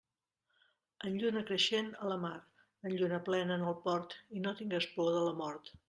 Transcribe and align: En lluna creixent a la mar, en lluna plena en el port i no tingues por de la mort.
En 1.09 1.17
lluna 1.23 1.43
creixent 1.51 1.91
a 2.05 2.09
la 2.13 2.17
mar, 2.25 2.33
en 2.91 2.97
lluna 3.03 3.23
plena 3.31 3.61
en 3.61 3.71
el 3.73 3.79
port 3.87 4.21
i 4.41 4.47
no 4.49 4.59
tingues 4.65 4.93
por 4.97 5.17
de 5.19 5.27
la 5.31 5.41
mort. 5.45 5.75